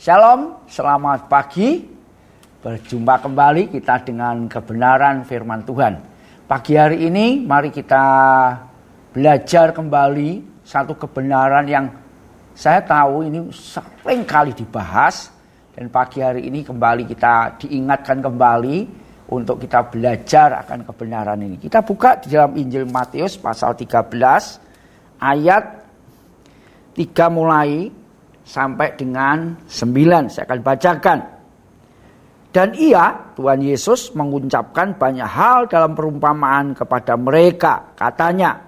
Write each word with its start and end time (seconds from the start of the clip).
Shalom, 0.00 0.64
selamat 0.64 1.28
pagi. 1.28 1.84
Berjumpa 2.64 3.20
kembali 3.20 3.68
kita 3.68 4.00
dengan 4.00 4.48
kebenaran 4.48 5.28
firman 5.28 5.60
Tuhan. 5.60 6.00
Pagi 6.48 6.72
hari 6.72 7.04
ini 7.04 7.44
mari 7.44 7.68
kita 7.68 8.00
belajar 9.12 9.76
kembali 9.76 10.64
satu 10.64 10.96
kebenaran 10.96 11.68
yang 11.68 11.92
saya 12.56 12.80
tahu 12.80 13.28
ini 13.28 13.52
sering 13.52 14.24
kali 14.24 14.56
dibahas 14.56 15.28
dan 15.76 15.92
pagi 15.92 16.24
hari 16.24 16.48
ini 16.48 16.64
kembali 16.64 17.04
kita 17.04 17.60
diingatkan 17.60 18.24
kembali 18.24 18.76
untuk 19.28 19.60
kita 19.60 19.84
belajar 19.84 20.64
akan 20.64 20.88
kebenaran 20.88 21.44
ini. 21.44 21.60
Kita 21.60 21.84
buka 21.84 22.24
di 22.24 22.32
dalam 22.32 22.56
Injil 22.56 22.88
Matius 22.88 23.36
pasal 23.36 23.76
13 23.76 24.08
ayat 25.20 25.64
3 26.96 27.04
mulai 27.28 27.99
sampai 28.44 28.96
dengan 28.96 29.54
9. 29.68 30.32
Saya 30.32 30.44
akan 30.48 30.60
bacakan. 30.64 31.18
Dan 32.50 32.74
ia, 32.74 33.30
Tuhan 33.38 33.62
Yesus 33.62 34.10
mengucapkan 34.18 34.98
banyak 34.98 35.26
hal 35.26 35.70
dalam 35.70 35.94
perumpamaan 35.94 36.74
kepada 36.74 37.14
mereka. 37.14 37.94
Katanya, 37.94 38.58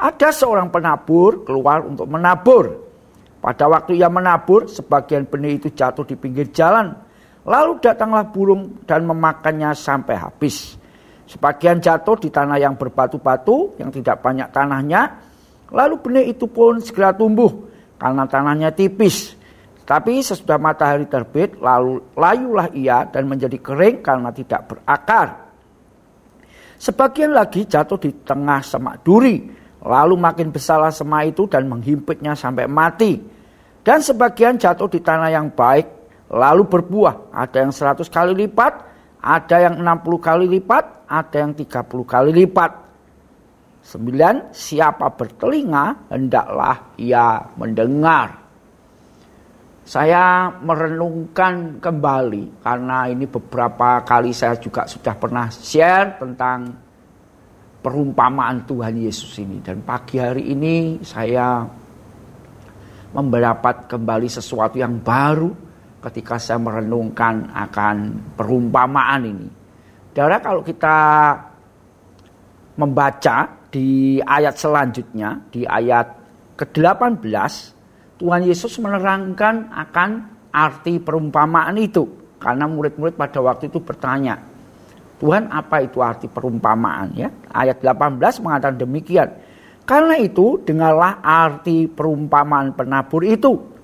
ada 0.00 0.28
seorang 0.32 0.72
penabur 0.72 1.44
keluar 1.44 1.84
untuk 1.84 2.08
menabur. 2.08 2.88
Pada 3.36 3.68
waktu 3.68 4.00
ia 4.00 4.08
menabur, 4.08 4.64
sebagian 4.72 5.28
benih 5.28 5.60
itu 5.60 5.68
jatuh 5.68 6.08
di 6.08 6.16
pinggir 6.16 6.48
jalan. 6.48 6.96
Lalu 7.44 7.78
datanglah 7.84 8.24
burung 8.24 8.82
dan 8.88 9.04
memakannya 9.04 9.76
sampai 9.76 10.16
habis. 10.16 10.80
Sebagian 11.28 11.76
jatuh 11.76 12.16
di 12.16 12.32
tanah 12.32 12.56
yang 12.56 12.74
berbatu-batu, 12.74 13.76
yang 13.76 13.92
tidak 13.92 14.24
banyak 14.24 14.48
tanahnya. 14.48 15.12
Lalu 15.70 15.94
benih 16.00 16.24
itu 16.32 16.48
pun 16.48 16.80
segera 16.80 17.12
tumbuh 17.12 17.65
karena 17.96 18.24
tanahnya 18.28 18.70
tipis. 18.72 19.36
Tapi 19.86 20.18
sesudah 20.18 20.58
matahari 20.58 21.06
terbit, 21.06 21.62
lalu 21.62 22.02
layulah 22.18 22.74
ia 22.74 23.06
dan 23.06 23.30
menjadi 23.30 23.54
kering 23.62 24.02
karena 24.02 24.34
tidak 24.34 24.66
berakar. 24.66 25.46
Sebagian 26.76 27.30
lagi 27.30 27.64
jatuh 27.64 27.96
di 27.96 28.10
tengah 28.26 28.60
semak 28.66 29.06
duri, 29.06 29.46
lalu 29.86 30.14
makin 30.18 30.50
besarlah 30.50 30.90
semak 30.90 31.30
itu 31.30 31.46
dan 31.46 31.70
menghimpitnya 31.70 32.34
sampai 32.34 32.66
mati. 32.66 33.16
Dan 33.86 34.02
sebagian 34.02 34.58
jatuh 34.58 34.90
di 34.90 34.98
tanah 34.98 35.30
yang 35.30 35.54
baik, 35.54 35.86
lalu 36.34 36.66
berbuah. 36.66 37.30
Ada 37.30 37.62
yang 37.62 37.70
seratus 37.70 38.10
kali 38.10 38.34
lipat, 38.34 38.82
ada 39.22 39.56
yang 39.70 39.78
enam 39.78 40.02
puluh 40.02 40.18
kali 40.18 40.50
lipat, 40.50 41.06
ada 41.06 41.36
yang 41.46 41.54
tiga 41.54 41.86
puluh 41.86 42.02
kali 42.02 42.34
lipat. 42.34 42.85
Sembilan, 43.86 44.50
siapa 44.50 45.14
bertelinga, 45.14 46.10
hendaklah 46.10 46.98
ia 46.98 47.38
mendengar. 47.54 48.34
Saya 49.86 50.50
merenungkan 50.50 51.78
kembali 51.78 52.66
karena 52.66 53.06
ini 53.06 53.30
beberapa 53.30 54.02
kali 54.02 54.34
saya 54.34 54.58
juga 54.58 54.90
sudah 54.90 55.14
pernah 55.14 55.46
share 55.46 56.18
tentang 56.18 56.74
perumpamaan 57.78 58.66
Tuhan 58.66 58.98
Yesus 58.98 59.38
ini 59.38 59.62
dan 59.62 59.86
pagi 59.86 60.18
hari 60.18 60.50
ini 60.50 60.98
saya 61.06 61.62
mendapat 63.14 63.86
kembali 63.86 64.26
sesuatu 64.26 64.82
yang 64.82 64.98
baru 64.98 65.54
ketika 66.02 66.42
saya 66.42 66.58
merenungkan 66.58 67.54
akan 67.54 67.96
perumpamaan 68.34 69.22
ini. 69.22 69.48
Darah 70.10 70.42
kalau 70.42 70.66
kita 70.66 70.98
membaca 72.76 73.66
di 73.72 74.20
ayat 74.20 74.56
selanjutnya 74.56 75.40
di 75.52 75.64
ayat 75.64 76.06
ke-18 76.56 77.76
Tuhan 78.16 78.42
Yesus 78.48 78.80
menerangkan 78.80 79.68
akan 79.76 80.10
arti 80.48 80.96
perumpamaan 80.96 81.76
itu. 81.76 82.08
Karena 82.40 82.64
murid-murid 82.64 83.16
pada 83.16 83.40
waktu 83.44 83.68
itu 83.68 83.80
bertanya, 83.84 84.40
Tuhan 85.20 85.52
apa 85.52 85.84
itu 85.84 86.00
arti 86.00 86.28
perumpamaan 86.28 87.12
ya? 87.16 87.28
Ayat 87.52 87.80
18 87.80 88.44
mengatakan 88.44 88.76
demikian. 88.80 89.28
Karena 89.84 90.16
itu 90.16 90.60
dengarlah 90.64 91.20
arti 91.20 91.88
perumpamaan 91.88 92.72
penabur 92.72 93.22
itu. 93.24 93.76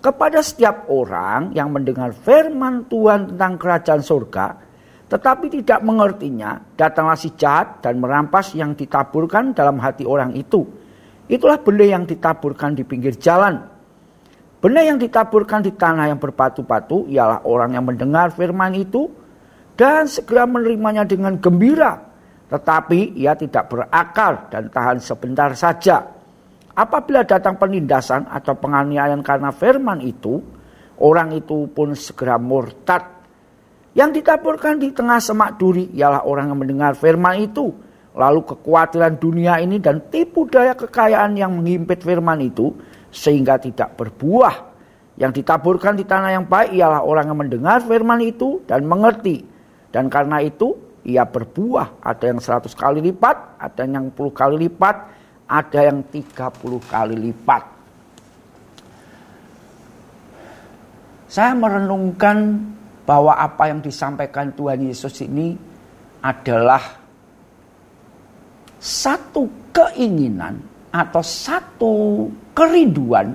Kepada 0.00 0.40
setiap 0.40 0.88
orang 0.88 1.52
yang 1.52 1.70
mendengar 1.70 2.16
firman 2.16 2.88
Tuhan 2.88 3.34
tentang 3.34 3.60
kerajaan 3.60 4.02
surga, 4.02 4.46
tetapi 5.10 5.50
tidak 5.50 5.82
mengertinya, 5.82 6.62
datanglah 6.78 7.18
si 7.18 7.34
jahat 7.34 7.82
dan 7.82 7.98
merampas 7.98 8.54
yang 8.54 8.78
ditaburkan 8.78 9.50
dalam 9.50 9.82
hati 9.82 10.06
orang 10.06 10.32
itu 10.38 10.62
Itulah 11.30 11.62
benih 11.62 11.94
yang 11.94 12.10
ditaburkan 12.10 12.74
di 12.74 12.82
pinggir 12.82 13.14
jalan. 13.14 13.62
Benih 14.58 14.90
yang 14.90 14.98
ditaburkan 14.98 15.62
di 15.62 15.70
tanah 15.78 16.10
yang 16.10 16.18
berbatu-batu 16.18 17.06
ialah 17.06 17.46
orang 17.46 17.78
yang 17.78 17.86
mendengar 17.86 18.34
firman 18.34 18.74
itu 18.74 19.06
dan 19.78 20.10
segera 20.10 20.42
menerimanya 20.50 21.06
dengan 21.06 21.38
gembira. 21.38 22.02
Tetapi 22.50 23.14
ia 23.14 23.38
tidak 23.38 23.70
berakal 23.70 24.50
dan 24.50 24.74
tahan 24.74 24.98
sebentar 24.98 25.54
saja. 25.54 26.02
Apabila 26.74 27.22
datang 27.22 27.54
penindasan 27.54 28.26
atau 28.26 28.58
penganiayaan 28.58 29.22
karena 29.22 29.54
firman 29.54 30.02
itu, 30.02 30.42
orang 30.98 31.30
itu 31.30 31.70
pun 31.70 31.94
segera 31.94 32.42
murtad. 32.42 33.19
Yang 33.90 34.22
ditaburkan 34.22 34.78
di 34.78 34.94
tengah 34.94 35.18
semak 35.18 35.58
duri 35.58 35.90
ialah 35.98 36.22
orang 36.22 36.54
yang 36.54 36.58
mendengar 36.62 36.94
firman 36.94 37.42
itu 37.42 37.74
lalu 38.14 38.42
kekhawatiran 38.46 39.18
dunia 39.18 39.58
ini 39.58 39.82
dan 39.82 40.06
tipu 40.10 40.46
daya 40.46 40.78
kekayaan 40.78 41.34
yang 41.34 41.58
menghimpit 41.58 42.02
firman 42.02 42.38
itu 42.38 42.70
sehingga 43.10 43.58
tidak 43.58 43.98
berbuah. 43.98 44.70
Yang 45.18 45.42
ditaburkan 45.42 45.98
di 45.98 46.06
tanah 46.06 46.32
yang 46.32 46.46
baik 46.46 46.70
ialah 46.72 47.02
orang 47.02 47.34
yang 47.34 47.38
mendengar 47.38 47.82
firman 47.82 48.22
itu 48.22 48.62
dan 48.64 48.86
mengerti. 48.86 49.42
Dan 49.90 50.06
karena 50.06 50.38
itu 50.38 50.78
ia 51.02 51.26
berbuah. 51.26 51.98
Ada 52.00 52.30
yang 52.30 52.40
seratus 52.40 52.72
kali 52.78 53.02
lipat, 53.02 53.58
ada 53.58 53.82
yang 53.84 54.14
puluh 54.14 54.30
kali 54.30 54.70
lipat, 54.70 54.96
ada 55.50 55.80
yang 55.82 56.06
tiga 56.08 56.48
puluh 56.48 56.80
kali 56.86 57.18
lipat. 57.18 57.62
Saya 61.26 61.52
merenungkan 61.58 62.64
bahwa 63.10 63.34
apa 63.34 63.74
yang 63.74 63.82
disampaikan 63.82 64.54
Tuhan 64.54 64.86
Yesus 64.86 65.18
ini 65.26 65.58
adalah 66.22 66.78
satu 68.78 69.74
keinginan 69.74 70.62
atau 70.94 71.18
satu 71.18 71.94
kerinduan 72.54 73.34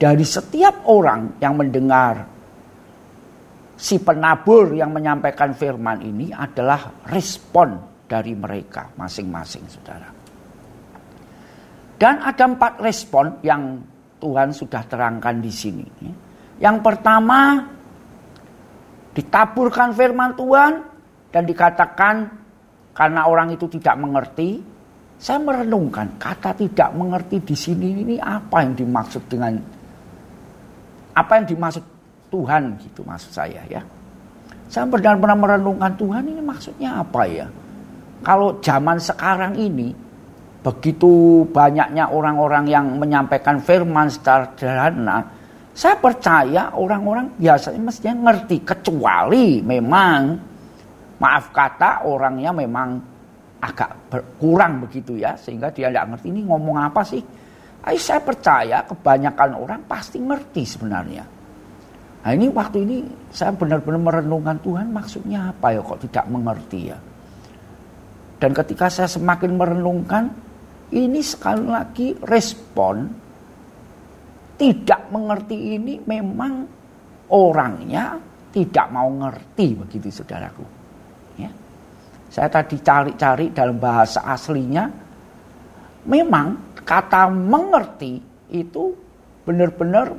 dari 0.00 0.24
setiap 0.24 0.88
orang 0.88 1.36
yang 1.36 1.52
mendengar 1.60 2.24
si 3.76 4.00
penabur 4.00 4.72
yang 4.72 4.88
menyampaikan 4.88 5.52
firman 5.52 6.00
ini 6.00 6.32
adalah 6.32 7.04
respon 7.12 7.76
dari 8.08 8.32
mereka 8.32 8.88
masing-masing 8.96 9.68
saudara. 9.68 10.08
Dan 12.00 12.24
ada 12.24 12.44
empat 12.48 12.80
respon 12.80 13.36
yang 13.44 13.84
Tuhan 14.16 14.48
sudah 14.56 14.80
terangkan 14.88 15.44
di 15.44 15.52
sini. 15.52 15.86
Yang 16.56 16.76
pertama 16.80 17.68
ditaburkan 19.12 19.92
firman 19.92 20.32
Tuhan 20.36 20.72
dan 21.32 21.42
dikatakan 21.44 22.14
karena 22.92 23.24
orang 23.24 23.52
itu 23.56 23.68
tidak 23.68 23.96
mengerti, 23.96 24.60
saya 25.16 25.40
merenungkan 25.40 26.20
kata 26.20 26.52
tidak 26.56 26.92
mengerti 26.92 27.40
di 27.40 27.56
sini 27.56 27.88
ini 28.04 28.16
apa 28.20 28.64
yang 28.64 28.76
dimaksud 28.76 29.22
dengan 29.28 29.56
apa 31.12 31.32
yang 31.40 31.46
dimaksud 31.48 31.84
Tuhan 32.32 32.80
gitu 32.80 33.04
maksud 33.04 33.30
saya 33.32 33.60
ya. 33.68 33.80
Saya 34.72 34.88
benar-benar 34.88 35.36
merenungkan 35.36 35.92
Tuhan 36.00 36.24
ini 36.24 36.40
maksudnya 36.40 37.04
apa 37.04 37.28
ya? 37.28 37.44
Kalau 38.24 38.56
zaman 38.64 38.96
sekarang 38.96 39.52
ini 39.60 39.92
begitu 40.62 41.42
banyaknya 41.50 42.08
orang-orang 42.08 42.64
yang 42.70 42.86
menyampaikan 42.96 43.60
firman 43.60 44.08
secara 44.08 44.48
sederhana, 44.54 45.26
saya 45.72 45.96
percaya 45.96 46.76
orang-orang 46.76 47.32
biasanya 47.40 47.80
mestinya 47.80 48.28
ngerti 48.28 48.60
kecuali 48.60 49.64
memang 49.64 50.20
maaf 51.16 51.48
kata 51.48 52.04
orangnya 52.04 52.52
memang 52.52 53.00
agak 53.62 54.12
kurang 54.36 54.84
begitu 54.84 55.16
ya 55.16 55.32
sehingga 55.38 55.72
dia 55.72 55.88
tidak 55.88 56.12
ngerti 56.12 56.26
ini 56.28 56.40
ngomong 56.44 56.76
apa 56.76 57.00
sih. 57.06 57.22
Ay, 57.82 57.98
saya 57.98 58.22
percaya 58.22 58.86
kebanyakan 58.86 59.58
orang 59.58 59.80
pasti 59.90 60.22
ngerti 60.22 60.62
sebenarnya. 60.62 61.24
Nah 62.22 62.30
ini 62.30 62.46
waktu 62.54 62.86
ini 62.86 62.96
saya 63.34 63.50
benar-benar 63.50 63.98
merenungkan 63.98 64.62
Tuhan 64.62 64.94
maksudnya 64.94 65.50
apa 65.50 65.74
ya 65.74 65.82
kok 65.82 65.98
tidak 66.06 66.24
mengerti 66.30 66.80
ya. 66.94 66.98
Dan 68.38 68.50
ketika 68.54 68.86
saya 68.90 69.10
semakin 69.10 69.58
merenungkan 69.58 70.30
ini 70.94 71.22
sekali 71.22 71.66
lagi 71.66 72.14
respon 72.22 73.10
tidak 74.62 75.10
mengerti 75.10 75.74
ini 75.74 75.98
memang 76.06 76.62
orangnya 77.34 78.14
tidak 78.54 78.86
mau 78.94 79.10
ngerti 79.10 79.66
begitu 79.74 80.06
saudaraku. 80.14 80.82
Saya 82.32 82.48
tadi 82.48 82.80
cari-cari 82.80 83.52
dalam 83.52 83.76
bahasa 83.76 84.24
aslinya. 84.24 84.88
Memang 86.08 86.80
kata 86.80 87.28
mengerti 87.28 88.16
itu 88.56 88.96
benar-benar 89.44 90.16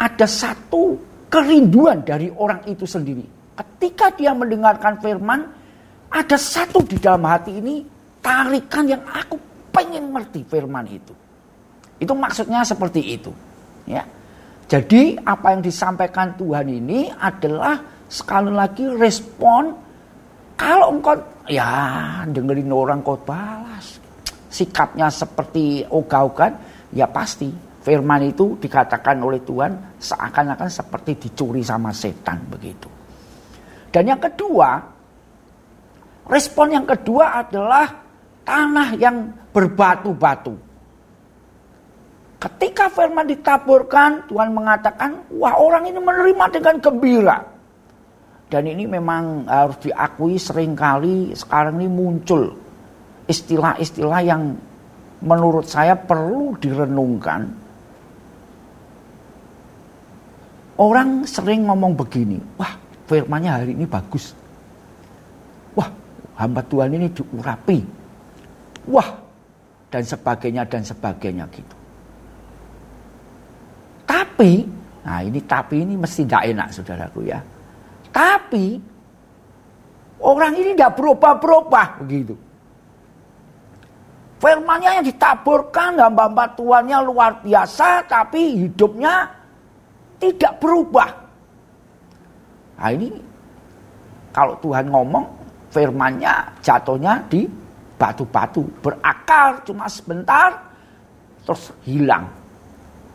ada 0.00 0.24
satu 0.24 0.96
kerinduan 1.28 2.00
dari 2.00 2.32
orang 2.32 2.64
itu 2.64 2.88
sendiri. 2.88 3.20
Ketika 3.52 4.16
dia 4.16 4.32
mendengarkan 4.32 4.96
firman, 4.96 5.44
ada 6.08 6.36
satu 6.40 6.80
di 6.88 6.96
dalam 6.96 7.28
hati 7.28 7.60
ini 7.60 7.84
tarikan 8.24 8.88
yang 8.88 9.04
aku 9.04 9.36
pengen 9.68 10.08
ngerti 10.08 10.40
firman 10.48 10.88
itu. 10.88 11.25
Itu 11.96 12.12
maksudnya 12.12 12.60
seperti 12.66 13.00
itu. 13.16 13.32
Ya. 13.88 14.04
Jadi 14.66 15.14
apa 15.22 15.54
yang 15.54 15.62
disampaikan 15.62 16.34
Tuhan 16.34 16.66
ini 16.66 17.08
adalah 17.14 17.78
sekali 18.10 18.50
lagi 18.50 18.82
respon 18.90 19.70
kalau 20.58 20.96
engkau 20.98 21.14
ya 21.46 22.24
dengerin 22.26 22.72
orang 22.74 23.00
kau 23.04 23.20
balas. 23.22 24.02
Sikapnya 24.50 25.12
seperti 25.12 25.84
ogah-ogahan 25.86 26.54
ya 26.96 27.06
pasti 27.06 27.52
firman 27.86 28.26
itu 28.26 28.58
dikatakan 28.58 29.22
oleh 29.22 29.44
Tuhan 29.46 30.00
seakan-akan 30.02 30.66
seperti 30.66 31.28
dicuri 31.28 31.62
sama 31.62 31.94
setan 31.94 32.42
begitu. 32.50 32.90
Dan 33.94 34.10
yang 34.10 34.18
kedua, 34.18 34.82
respon 36.26 36.74
yang 36.74 36.82
kedua 36.82 37.46
adalah 37.46 37.86
tanah 38.42 38.98
yang 38.98 39.30
berbatu-batu. 39.54 40.65
Ketika 42.36 42.92
firman 42.92 43.24
ditaburkan, 43.24 44.28
Tuhan 44.28 44.52
mengatakan, 44.52 45.24
wah 45.32 45.56
orang 45.56 45.88
ini 45.88 45.96
menerima 45.96 46.44
dengan 46.52 46.76
gembira. 46.78 47.38
Dan 48.46 48.68
ini 48.68 48.86
memang 48.86 49.48
harus 49.48 49.80
diakui 49.82 50.38
sering 50.38 50.78
kali 50.78 51.34
sekarang 51.34 51.82
ini 51.82 51.88
muncul 51.90 52.54
istilah-istilah 53.26 54.20
yang 54.22 54.54
menurut 55.22 55.66
saya 55.66 55.98
perlu 55.98 56.54
direnungkan. 56.62 57.42
Orang 60.76 61.24
sering 61.24 61.66
ngomong 61.66 61.96
begini, 61.96 62.36
wah 62.60 62.76
firmannya 63.08 63.50
hari 63.50 63.72
ini 63.72 63.88
bagus. 63.88 64.36
Wah, 65.72 65.88
hamba 66.36 66.60
Tuhan 66.68 66.92
ini 66.92 67.08
diurapi. 67.08 67.78
Wah, 68.92 69.08
dan 69.88 70.04
sebagainya 70.04 70.68
dan 70.68 70.84
sebagainya 70.84 71.48
gitu. 71.48 71.85
Tapi, 74.36 74.68
nah 75.00 75.24
ini 75.24 75.40
tapi 75.48 75.80
ini 75.80 75.96
mesti 75.96 76.28
tidak 76.28 76.44
enak 76.44 76.68
saudaraku 76.68 77.24
ya. 77.24 77.40
Tapi 78.12 78.76
orang 80.20 80.52
ini 80.60 80.76
tidak 80.76 80.92
berubah-berubah 81.00 82.04
begitu. 82.04 82.36
Firmannya 84.36 85.00
yang 85.00 85.06
ditaburkan 85.08 85.96
hamba-hamba 85.96 86.52
Tuhannya 86.52 86.98
luar 87.08 87.40
biasa 87.40 88.04
tapi 88.04 88.68
hidupnya 88.68 89.24
tidak 90.20 90.60
berubah. 90.60 91.08
Nah 92.76 92.92
ini 92.92 93.08
kalau 94.36 94.52
Tuhan 94.60 94.92
ngomong 94.92 95.24
firmannya 95.72 96.60
jatuhnya 96.60 97.24
di 97.24 97.48
batu-batu. 97.96 98.68
Berakar 98.84 99.64
cuma 99.64 99.88
sebentar 99.88 100.60
terus 101.48 101.72
hilang. 101.88 102.28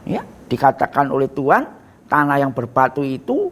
Ya, 0.02 0.26
dikatakan 0.52 1.08
oleh 1.08 1.32
Tuhan 1.32 1.64
tanah 2.12 2.38
yang 2.44 2.52
berbatu 2.52 3.00
itu 3.08 3.48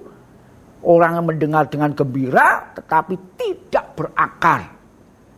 orang 0.84 1.24
yang 1.24 1.26
mendengar 1.32 1.72
dengan 1.72 1.96
gembira 1.96 2.76
tetapi 2.76 3.40
tidak 3.40 3.96
berakar 3.96 4.62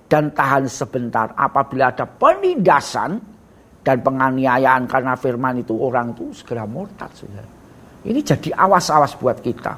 dan 0.10 0.34
tahan 0.34 0.66
sebentar 0.66 1.32
apabila 1.38 1.94
ada 1.94 2.10
penindasan 2.10 3.22
dan 3.82 3.98
penganiayaan 4.02 4.86
karena 4.86 5.14
firman 5.18 5.62
itu 5.62 5.74
orang 5.78 6.14
itu 6.14 6.30
segera 6.36 6.68
murtad 6.70 7.10
saudara. 7.18 7.50
Ini 8.02 8.20
jadi 8.22 8.50
awas-awas 8.54 9.14
buat 9.18 9.42
kita. 9.42 9.74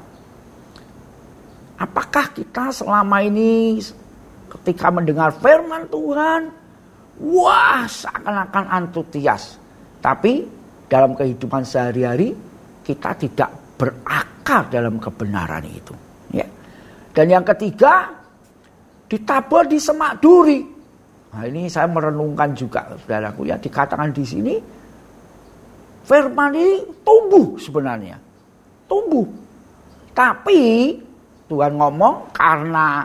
Apakah 1.80 2.32
kita 2.32 2.72
selama 2.72 3.20
ini 3.24 3.80
ketika 4.58 4.88
mendengar 4.92 5.34
firman 5.38 5.88
Tuhan, 5.88 6.40
wah 7.20 7.84
seakan-akan 7.84 8.64
antusias. 8.70 9.60
Tapi 10.00 10.46
dalam 10.88 11.16
kehidupan 11.16 11.64
sehari-hari 11.64 12.36
kita 12.84 13.16
tidak 13.16 13.50
berakar 13.80 14.68
dalam 14.68 15.00
kebenaran 15.00 15.64
itu. 15.66 15.94
Ya. 16.30 16.46
Dan 17.10 17.26
yang 17.32 17.44
ketiga, 17.44 18.12
ditabur 19.08 19.64
di 19.66 19.80
semak 19.80 20.20
duri. 20.20 20.60
Nah 21.34 21.42
ini 21.50 21.66
saya 21.66 21.90
merenungkan 21.90 22.54
juga, 22.54 22.94
saudaraku 22.94 23.48
ya, 23.48 23.58
dikatakan 23.58 24.14
di 24.14 24.24
sini, 24.24 24.54
firman 26.06 26.52
ini 26.54 26.76
tumbuh 27.02 27.58
sebenarnya. 27.58 28.16
Tumbuh. 28.86 29.26
Tapi 30.14 30.94
Tuhan 31.50 31.74
ngomong 31.74 32.30
karena 32.30 33.02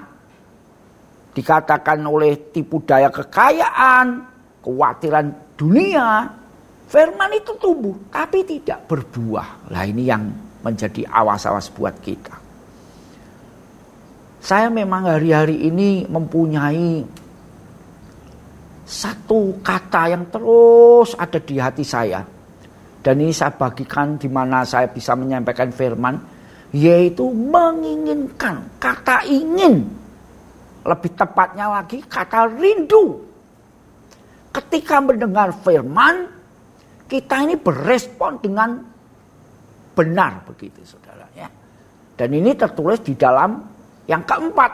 dikatakan 1.34 2.06
oleh 2.06 2.54
tipu 2.54 2.84
daya 2.86 3.10
kekayaan, 3.10 4.22
kekhawatiran 4.62 5.58
dunia, 5.58 6.39
firman 6.90 7.32
itu 7.38 7.54
tumbuh 7.62 7.96
tapi 8.10 8.42
tidak 8.44 8.90
berbuah. 8.90 9.70
Lah 9.70 9.86
ini 9.86 10.10
yang 10.10 10.26
menjadi 10.66 11.06
awas-awas 11.06 11.70
buat 11.72 11.96
kita. 12.02 12.36
Saya 14.42 14.68
memang 14.74 15.06
hari-hari 15.06 15.70
ini 15.70 16.10
mempunyai 16.10 17.06
satu 18.90 19.62
kata 19.62 20.18
yang 20.18 20.26
terus 20.34 21.14
ada 21.14 21.38
di 21.38 21.56
hati 21.62 21.86
saya. 21.86 22.26
Dan 23.00 23.16
ini 23.22 23.32
saya 23.32 23.54
bagikan 23.54 24.18
di 24.20 24.28
mana 24.28 24.66
saya 24.66 24.90
bisa 24.90 25.16
menyampaikan 25.16 25.72
firman 25.72 26.20
yaitu 26.76 27.26
menginginkan 27.32 28.78
kata 28.78 29.26
ingin 29.26 29.90
lebih 30.86 31.12
tepatnya 31.18 31.66
lagi 31.70 32.04
kata 32.06 32.46
rindu 32.46 33.26
ketika 34.54 35.02
mendengar 35.02 35.50
firman 35.66 36.39
kita 37.10 37.42
ini 37.42 37.58
berespon 37.58 38.38
dengan 38.38 38.78
benar 39.98 40.46
begitu 40.46 40.86
saudara 40.86 41.26
ya 41.34 41.50
dan 42.14 42.30
ini 42.30 42.54
tertulis 42.54 43.02
di 43.02 43.18
dalam 43.18 43.58
yang 44.06 44.22
keempat 44.24 44.72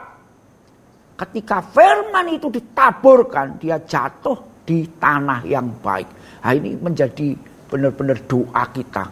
ketika 1.15 1.63
firman 1.63 2.35
itu 2.35 2.51
ditaburkan 2.51 3.55
dia 3.57 3.79
jatuh 3.79 4.35
di 4.67 4.83
tanah 4.99 5.47
yang 5.47 5.71
baik 5.79 6.11
nah 6.43 6.51
ini 6.51 6.75
menjadi 6.75 7.31
benar-benar 7.71 8.19
doa 8.27 8.63
kita 8.69 9.03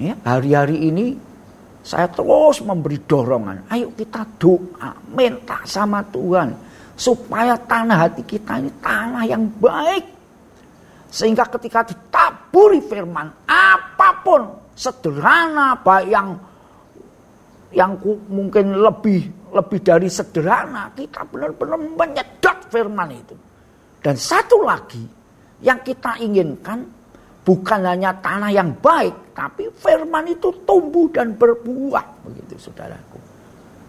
ya 0.00 0.16
hari-hari 0.24 0.88
ini 0.88 1.06
saya 1.86 2.10
terus 2.10 2.58
memberi 2.66 2.98
dorongan. 2.98 3.70
Ayo 3.70 3.94
kita 3.94 4.26
doa, 4.42 4.90
minta 5.14 5.62
sama 5.62 6.02
Tuhan. 6.10 6.50
Supaya 6.98 7.54
tanah 7.54 8.10
hati 8.10 8.26
kita 8.26 8.58
ini 8.58 8.74
tanah 8.82 9.22
yang 9.22 9.46
baik. 9.62 10.02
Sehingga 11.16 11.48
ketika 11.48 11.80
ditaburi 11.80 12.84
firman, 12.84 13.32
apa 13.48 14.20
pun 14.20 14.52
sederhana, 14.76 15.72
baik 15.80 16.12
yang 16.12 16.28
yang 17.72 17.96
mungkin 18.28 18.76
lebih 18.76 19.32
lebih 19.48 19.80
dari 19.80 20.12
sederhana, 20.12 20.92
kita 20.92 21.24
benar-benar 21.32 21.80
menyedot 21.80 22.58
firman 22.68 23.16
itu. 23.16 23.32
Dan 24.04 24.12
satu 24.12 24.60
lagi 24.60 25.00
yang 25.64 25.80
kita 25.80 26.20
inginkan 26.20 26.84
bukan 27.48 27.80
hanya 27.88 28.12
tanah 28.20 28.52
yang 28.52 28.76
baik, 28.84 29.32
tapi 29.32 29.72
firman 29.72 30.28
itu 30.28 30.52
tumbuh 30.68 31.08
dan 31.16 31.32
berbuah, 31.32 32.28
begitu 32.28 32.68
saudaraku. 32.68 33.16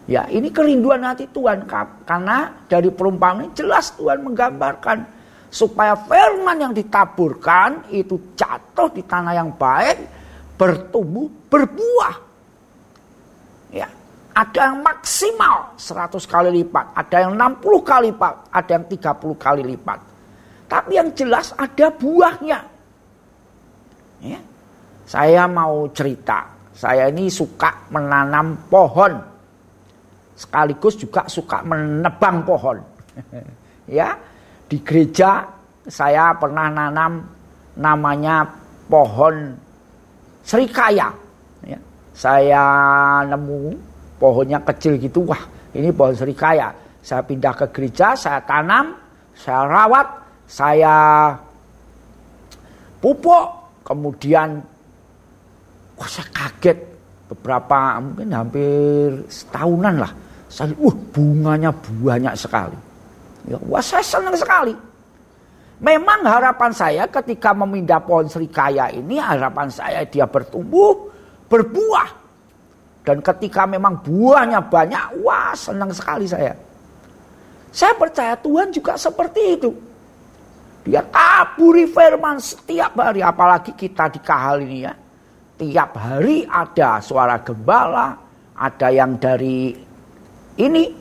Ya, 0.08 0.24
ini 0.32 0.48
kerinduan 0.48 1.04
hati 1.04 1.28
Tuhan 1.28 1.68
karena 2.08 2.56
dari 2.72 2.88
perumpamaan 2.88 3.44
ini 3.44 3.52
jelas 3.52 3.92
Tuhan 4.00 4.24
menggambarkan 4.24 5.17
supaya 5.48 5.96
firman 5.96 6.68
yang 6.68 6.72
ditaburkan 6.76 7.88
itu 7.88 8.36
jatuh 8.36 8.92
di 8.92 9.02
tanah 9.04 9.32
yang 9.32 9.50
baik, 9.56 9.96
bertumbuh, 10.60 11.28
berbuah. 11.48 12.16
Ya, 13.72 13.88
ada 14.36 14.60
yang 14.72 14.80
maksimal 14.84 15.74
100 15.74 16.14
kali 16.28 16.50
lipat, 16.62 16.94
ada 16.94 17.16
yang 17.26 17.32
60 17.34 17.82
kali 17.82 18.12
lipat, 18.12 18.34
ada 18.52 18.70
yang 18.70 18.84
30 18.86 19.34
kali 19.34 19.62
lipat. 19.64 19.98
Tapi 20.68 21.00
yang 21.00 21.08
jelas 21.16 21.56
ada 21.56 21.88
buahnya. 21.88 22.60
Ya. 24.20 24.40
Saya 25.08 25.48
mau 25.48 25.88
cerita, 25.96 26.44
saya 26.76 27.08
ini 27.08 27.32
suka 27.32 27.88
menanam 27.88 28.68
pohon. 28.68 29.16
Sekaligus 30.36 31.00
juga 31.00 31.24
suka 31.26 31.64
menebang 31.64 32.44
pohon. 32.44 32.78
ya, 33.98 34.12
di 34.68 34.78
gereja 34.84 35.48
saya 35.88 36.36
pernah 36.36 36.68
nanam 36.68 37.24
namanya 37.80 38.44
pohon 38.86 39.56
serikaya. 40.44 41.08
Ya. 41.64 41.80
Saya 42.12 42.64
nemu 43.24 43.72
pohonnya 44.20 44.60
kecil 44.62 45.00
gitu, 45.00 45.24
wah 45.24 45.40
ini 45.72 45.88
pohon 45.88 46.14
serikaya. 46.14 46.70
Saya 47.00 47.24
pindah 47.24 47.56
ke 47.56 47.66
gereja, 47.72 48.12
saya 48.12 48.44
tanam, 48.44 48.92
saya 49.32 49.64
rawat, 49.64 50.06
saya 50.44 51.32
pupuk, 53.00 53.46
kemudian 53.86 54.60
Wah 55.98 56.06
saya 56.06 56.30
kaget 56.30 56.78
beberapa 57.26 57.98
mungkin 57.98 58.30
hampir 58.30 59.18
setahunan 59.26 59.98
lah. 59.98 60.12
Saya, 60.46 60.72
wah 60.78 60.94
bunganya 61.10 61.74
banyak 61.74 62.34
sekali. 62.38 62.78
Ya, 63.48 63.56
wah 63.64 63.80
saya 63.80 64.04
senang 64.04 64.36
sekali. 64.36 64.76
Memang 65.80 66.26
harapan 66.26 66.74
saya 66.74 67.08
ketika 67.08 67.56
memindah 67.56 68.02
pohon 68.02 68.28
serikaya 68.28 68.92
ini 68.92 69.16
harapan 69.16 69.72
saya 69.72 70.04
dia 70.04 70.28
bertumbuh, 70.28 71.08
berbuah. 71.48 72.28
Dan 73.06 73.24
ketika 73.24 73.64
memang 73.64 74.04
buahnya 74.04 74.68
banyak, 74.68 75.24
wah 75.24 75.56
senang 75.56 75.88
sekali 75.96 76.28
saya. 76.28 76.52
Saya 77.72 77.96
percaya 77.96 78.36
Tuhan 78.36 78.68
juga 78.68 79.00
seperti 79.00 79.42
itu. 79.56 79.70
Dia 80.84 81.00
taburi 81.08 81.88
firman 81.88 82.36
setiap 82.36 82.92
hari, 82.98 83.24
apalagi 83.24 83.72
kita 83.72 84.12
di 84.12 84.20
kahal 84.20 84.60
ini 84.60 84.84
ya. 84.84 84.92
Tiap 85.56 85.90
hari 85.96 86.44
ada 86.44 87.00
suara 87.00 87.40
gembala, 87.40 88.18
ada 88.58 88.88
yang 88.92 89.16
dari 89.16 89.72
ini. 90.58 90.97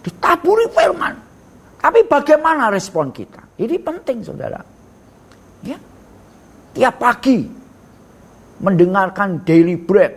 Ditaburi 0.00 0.66
firman. 0.72 1.14
Tapi 1.80 2.04
bagaimana 2.04 2.68
respon 2.68 3.08
kita? 3.12 3.40
Ini 3.56 3.76
penting 3.80 4.20
saudara. 4.20 4.60
Ya. 5.64 5.76
Tiap 6.76 6.94
pagi 7.00 7.40
mendengarkan 8.60 9.40
daily 9.44 9.80
bread, 9.80 10.12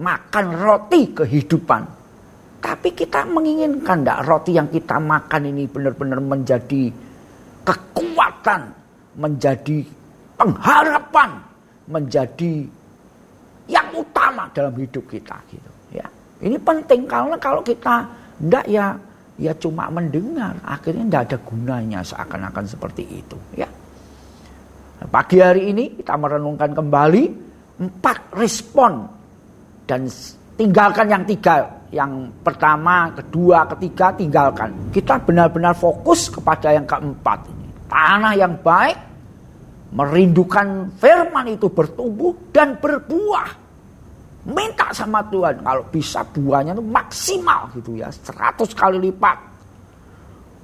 makan 0.00 0.46
roti 0.56 1.12
kehidupan. 1.12 1.82
Tapi 2.62 2.88
kita 2.96 3.28
menginginkan 3.28 4.06
enggak 4.06 4.24
roti 4.24 4.56
yang 4.56 4.70
kita 4.72 4.96
makan 4.96 5.42
ini 5.52 5.68
benar-benar 5.68 6.22
menjadi 6.22 6.88
kekuatan, 7.66 8.60
menjadi 9.18 9.84
pengharapan, 10.38 11.30
menjadi 11.90 12.64
yang 13.70 13.88
utama 13.94 14.48
dalam 14.54 14.74
hidup 14.78 15.04
kita 15.06 15.36
gitu 15.50 15.70
ya. 15.94 16.06
Ini 16.42 16.58
penting 16.58 17.06
karena 17.06 17.36
kalau 17.38 17.62
kita 17.62 18.06
ndak 18.42 18.66
ya 18.66 18.94
ya 19.40 19.52
cuma 19.56 19.88
mendengar, 19.88 20.58
akhirnya 20.64 21.04
ndak 21.08 21.22
ada 21.30 21.38
gunanya 21.40 22.00
seakan-akan 22.04 22.64
seperti 22.68 23.04
itu 23.08 23.38
ya. 23.56 23.68
Pagi 25.02 25.42
hari 25.42 25.74
ini 25.74 25.98
kita 25.98 26.14
merenungkan 26.14 26.72
kembali 26.78 27.22
empat 27.82 28.38
respon 28.38 29.08
dan 29.88 30.06
tinggalkan 30.54 31.10
yang 31.10 31.24
tiga 31.26 31.82
yang 31.92 32.32
pertama, 32.40 33.12
kedua, 33.12 33.68
ketiga 33.76 34.16
tinggalkan. 34.16 34.88
Kita 34.88 35.20
benar-benar 35.20 35.76
fokus 35.76 36.32
kepada 36.32 36.72
yang 36.72 36.88
keempat 36.88 37.44
ini. 37.52 37.68
Tanah 37.84 38.32
yang 38.32 38.56
baik, 38.64 38.96
merindukan 39.92 40.88
firman 40.96 41.52
itu 41.52 41.68
bertumbuh 41.68 42.32
dan 42.48 42.80
berbuah. 42.80 43.61
Minta 44.42 44.90
sama 44.90 45.22
Tuhan 45.30 45.62
kalau 45.62 45.86
bisa 45.86 46.26
buahnya 46.26 46.74
itu 46.74 46.82
maksimal 46.82 47.70
gitu 47.78 47.94
ya, 47.94 48.10
100 48.10 48.58
kali 48.74 48.98
lipat. 48.98 49.38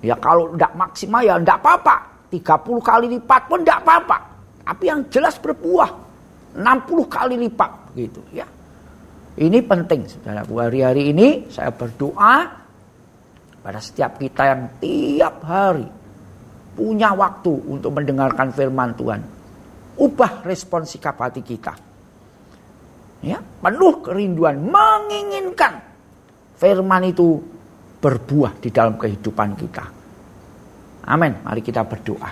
Ya 0.02 0.18
kalau 0.18 0.50
tidak 0.54 0.72
maksimal 0.74 1.22
ya 1.22 1.38
tidak 1.38 1.58
apa-apa. 1.62 1.96
30 2.28 2.82
kali 2.82 3.06
lipat 3.18 3.40
pun 3.46 3.62
tidak 3.62 3.78
apa-apa. 3.86 4.18
Tapi 4.66 4.84
yang 4.90 5.00
jelas 5.08 5.38
berbuah 5.38 5.90
60 6.58 7.06
kali 7.06 7.34
lipat 7.38 7.70
gitu 7.94 8.20
ya. 8.34 8.46
Ini 9.38 9.62
penting 9.62 10.10
saudara. 10.10 10.42
Hari-hari 10.42 11.14
ini 11.14 11.46
saya 11.46 11.70
berdoa 11.70 12.50
pada 13.62 13.78
setiap 13.78 14.18
kita 14.18 14.42
yang 14.42 14.62
tiap 14.82 15.38
hari 15.46 15.86
punya 16.74 17.14
waktu 17.14 17.54
untuk 17.70 17.94
mendengarkan 17.94 18.50
firman 18.50 18.90
Tuhan. 18.98 19.22
Ubah 19.98 20.42
respon 20.42 20.82
sikap 20.82 21.18
hati 21.22 21.42
kita. 21.42 21.87
Ya, 23.18 23.42
penuh 23.42 23.98
kerinduan, 23.98 24.62
menginginkan 24.62 25.82
firman 26.54 27.10
itu 27.10 27.42
berbuah 27.98 28.62
di 28.62 28.70
dalam 28.70 28.94
kehidupan 28.94 29.58
kita. 29.58 29.84
Amin. 31.08 31.34
Mari 31.42 31.60
kita 31.64 31.82
berdoa. 31.82 32.30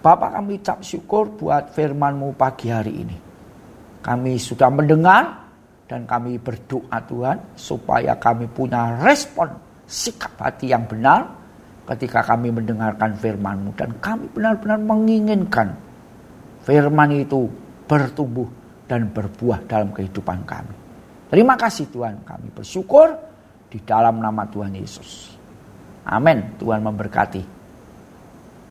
Bapak 0.00 0.32
kami 0.32 0.64
ucap 0.64 0.80
syukur 0.80 1.28
buat 1.36 1.76
firman-Mu 1.76 2.32
pagi 2.32 2.72
hari 2.72 3.04
ini. 3.04 3.16
Kami 4.00 4.40
sudah 4.40 4.72
mendengar 4.72 5.44
dan 5.84 6.08
kami 6.08 6.40
berdoa 6.40 7.04
Tuhan 7.04 7.52
supaya 7.52 8.16
kami 8.16 8.48
punya 8.48 8.96
respon 9.04 9.52
sikap 9.84 10.40
hati 10.40 10.72
yang 10.72 10.88
benar 10.88 11.28
ketika 11.84 12.24
kami 12.24 12.48
mendengarkan 12.48 13.12
firman-Mu. 13.12 13.76
Dan 13.76 13.92
kami 14.00 14.24
benar-benar 14.32 14.80
menginginkan 14.80 15.76
firman 16.64 17.12
itu 17.12 17.44
bertumbuh 17.84 18.59
dan 18.90 19.06
berbuah 19.14 19.70
dalam 19.70 19.94
kehidupan 19.94 20.42
kami. 20.42 20.74
Terima 21.30 21.54
kasih 21.54 21.86
Tuhan 21.94 22.26
kami 22.26 22.50
bersyukur 22.50 23.14
di 23.70 23.78
dalam 23.86 24.18
nama 24.18 24.42
Tuhan 24.50 24.74
Yesus. 24.74 25.38
Amin. 26.02 26.58
Tuhan 26.58 26.82
memberkati. 26.82 27.59